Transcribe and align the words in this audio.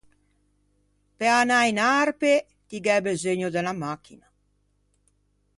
Pe 1.17 1.25
anâ 1.41 1.59
in 1.71 1.79
Arpe 2.01 2.33
ti 2.67 2.77
gh'æ 2.85 2.97
beseugno 3.05 3.47
de 3.51 3.59
unna 3.61 3.73
machina. 3.83 4.27